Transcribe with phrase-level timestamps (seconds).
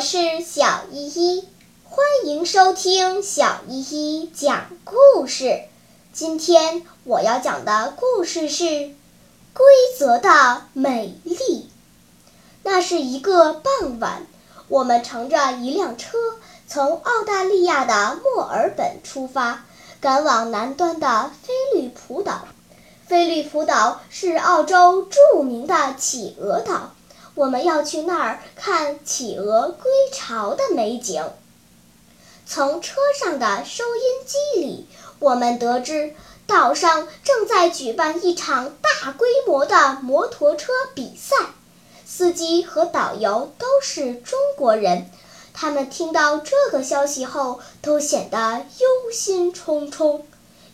[0.00, 1.44] 我是小依依，
[1.84, 5.64] 欢迎收听小依依讲故事。
[6.10, 8.64] 今天我要讲的故事是
[9.52, 9.66] 《规
[9.98, 11.34] 则的美丽》。
[12.62, 14.26] 那是一个傍晚，
[14.68, 16.16] 我们乘着一辆车
[16.66, 19.66] 从澳大利亚的墨尔本出发，
[20.00, 22.48] 赶往南端的菲利普岛。
[23.06, 26.94] 菲利普岛是澳洲著名的企鹅岛。
[27.40, 31.24] 我们要去那儿看企鹅归巢的美景。
[32.44, 34.86] 从车上的收音机里，
[35.20, 36.14] 我们得知
[36.46, 41.34] 岛上正在举办一场大规模的摩托车比赛，
[42.04, 45.10] 司机和导游都是中国人。
[45.54, 50.20] 他们听到这个消息后，都显得忧心忡忡，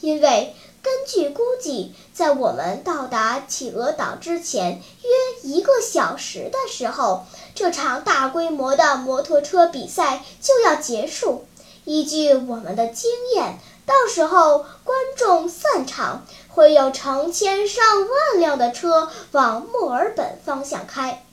[0.00, 0.56] 因为。
[0.84, 11.46] 根据估计，在我们到达企鹅岛之前约一个小时的时候，这场大规模的摩托车比赛就要结束。
[11.86, 21.24] 依据我们的经验，到时候观众散场，会有成千上万辆的车往墨尔本方向开，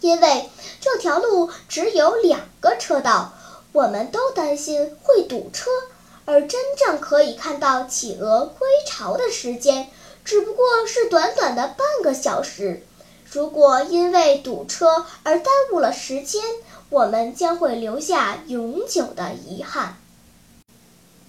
[0.00, 0.48] 因为
[0.80, 3.32] 这条路只有两个车道，
[3.72, 5.68] 我们都担心会堵车。
[6.30, 9.88] 而真正可以看到企鹅归巢的时间，
[10.26, 12.84] 只不过是短短的半个小时。
[13.30, 16.42] 如果因为堵车而耽误了时间，
[16.90, 19.96] 我们将会留下永久的遗憾。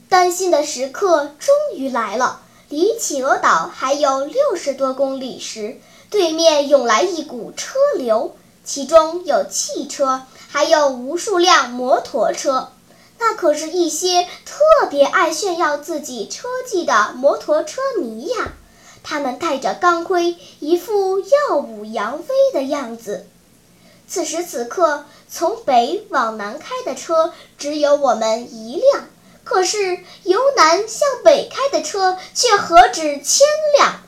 [0.09, 12.73] 担心的时刻终于来了，离企鹅岛还有六十多公里时，对面涌来一股车流，其中有汽车，还有无数辆摩托车。
[13.21, 18.53] 那可是一些特别爱炫耀自己车技的摩托车迷呀！
[19.03, 23.27] 他们戴着钢盔，一副耀武扬威的样子。
[24.07, 29.07] 此时此刻，从北往南开的车只有我们一辆，
[29.43, 33.45] 可是由南向北开的车却何止千
[33.77, 34.01] 辆。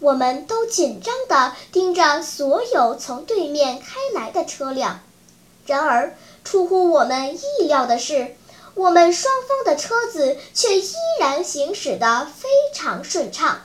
[0.00, 5.00] 我们都紧张地盯着所有从对面开来的车辆。
[5.66, 8.34] 然而，出乎我们意料的是。
[8.76, 13.62] 我们双方的车子却依然行驶得非常顺畅。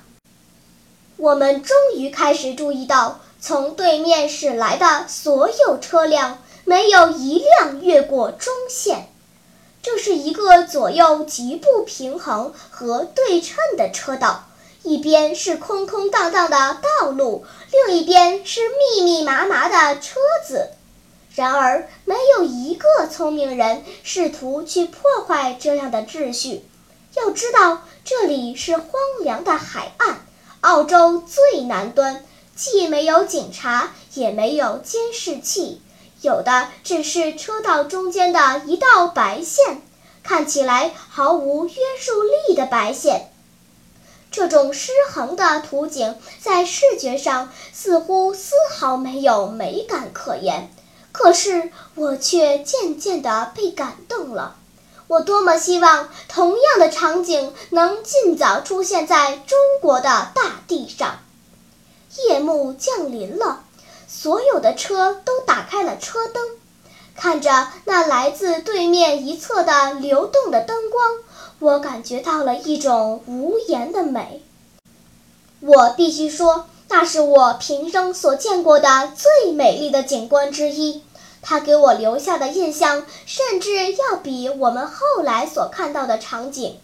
[1.18, 9.10] 我们终于开始注意到，从对面驶来的所有车辆没有一辆越过中线。
[9.84, 14.46] 这是一个左右极不平衡和对称的车道，
[14.84, 20.70] 一边是空空荡荡的道路，另一边是密密麻麻的车子。
[21.34, 26.66] 然而，没有一个聪明人试图去破坏这样的秩序。
[27.16, 28.88] 要知道，这里是荒
[29.22, 30.26] 凉的海岸，
[30.60, 32.26] 澳洲最南端，
[32.56, 35.82] 既没有警察，也没有监视器，
[36.22, 39.82] 有的只是车道中间的一道白线，
[40.24, 43.32] 看起来毫无约束力的白线。
[44.32, 50.70] 这种失衡的图景，在视觉上似乎丝毫没有美感可言。
[51.12, 54.56] 可是我却渐渐地被感动了。
[55.08, 61.20] 我多么希望同样的场景能尽早出现在中国的大地上。
[62.28, 63.64] 夜幕降临了，
[64.08, 66.42] 所有的车都打开了车灯。
[67.16, 71.04] 看着那来自对面一侧的流动的灯光，
[71.60, 74.44] 我感觉到了一种无言的美。
[75.60, 76.68] 我必须说。
[76.94, 81.02] 那是我平生所见过的最美丽的景观之一，
[81.42, 86.78] 它给我留下的印象甚至要比我们后来所看到的场景。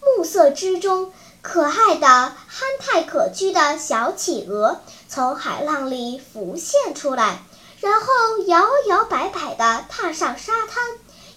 [0.00, 1.12] 暮色之中，
[1.42, 7.42] 可爱的、憨态可掬的小企鹅从海浪里浮现出来，
[7.80, 8.06] 然后
[8.46, 10.82] 摇摇摆摆地踏上沙滩，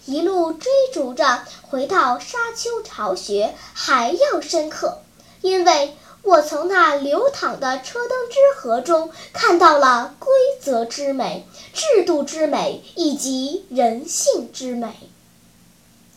[0.06, 5.02] 一路追逐着回到沙丘巢穴还要深刻，
[5.42, 5.94] 因为。
[6.28, 10.30] 我从那流淌的车灯之河中看到了规
[10.62, 14.94] 则之美、制度之美以及人性之美。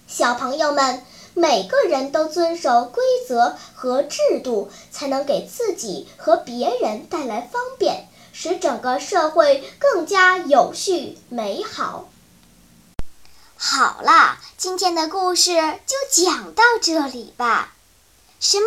[0.08, 12.08] 小朋友们，每个人都遵守规则和制度，才能给自己和别人带来方便，使整个社会更加有序美好。
[13.56, 15.52] 好啦，今天的故事
[15.87, 17.75] 就讲到这里吧。
[18.40, 18.67] 什么？